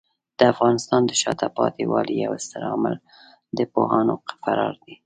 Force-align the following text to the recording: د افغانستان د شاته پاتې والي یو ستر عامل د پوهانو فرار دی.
د 0.37 0.39
افغانستان 0.53 1.01
د 1.05 1.11
شاته 1.21 1.47
پاتې 1.57 1.83
والي 1.91 2.15
یو 2.25 2.33
ستر 2.45 2.61
عامل 2.69 2.95
د 3.57 3.59
پوهانو 3.73 4.13
فرار 4.43 4.73
دی. 4.83 4.95